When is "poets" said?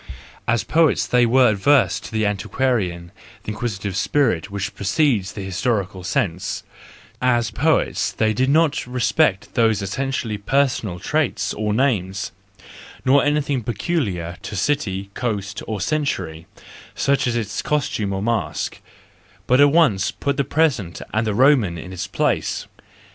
0.63-1.05, 7.51-8.11